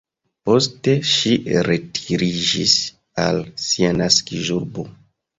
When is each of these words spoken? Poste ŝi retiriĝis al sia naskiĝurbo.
Poste 0.49 0.93
ŝi 1.09 1.33
retiriĝis 1.67 2.73
al 3.25 3.37
sia 3.65 3.91
naskiĝurbo. 3.99 4.87